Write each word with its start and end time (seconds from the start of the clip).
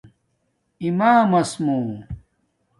اِمامس 0.81 1.51
مُو 1.65 1.77